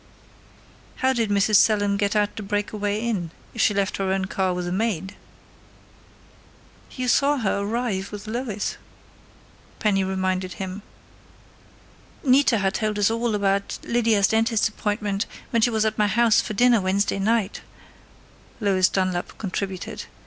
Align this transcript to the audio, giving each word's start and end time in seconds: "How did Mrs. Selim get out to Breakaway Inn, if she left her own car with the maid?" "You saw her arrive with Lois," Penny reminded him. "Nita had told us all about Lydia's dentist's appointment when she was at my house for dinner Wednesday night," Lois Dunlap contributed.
"How 0.95 1.13
did 1.13 1.29
Mrs. 1.29 1.57
Selim 1.57 1.95
get 1.95 2.15
out 2.15 2.35
to 2.35 2.41
Breakaway 2.41 3.01
Inn, 3.01 3.29
if 3.53 3.61
she 3.61 3.75
left 3.75 3.97
her 3.97 4.11
own 4.11 4.25
car 4.25 4.51
with 4.55 4.65
the 4.65 4.71
maid?" 4.71 5.13
"You 6.95 7.07
saw 7.07 7.37
her 7.37 7.59
arrive 7.59 8.11
with 8.11 8.25
Lois," 8.25 8.77
Penny 9.77 10.03
reminded 10.03 10.53
him. 10.53 10.81
"Nita 12.23 12.57
had 12.57 12.73
told 12.73 12.97
us 12.97 13.11
all 13.11 13.35
about 13.35 13.77
Lydia's 13.83 14.29
dentist's 14.29 14.67
appointment 14.69 15.27
when 15.51 15.61
she 15.61 15.69
was 15.69 15.85
at 15.85 15.99
my 15.99 16.07
house 16.07 16.41
for 16.41 16.55
dinner 16.55 16.81
Wednesday 16.81 17.19
night," 17.19 17.61
Lois 18.59 18.89
Dunlap 18.89 19.37
contributed. 19.37 20.05